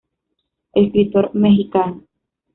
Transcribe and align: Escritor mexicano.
Escritor 0.73 1.29
mexicano. 1.35 2.03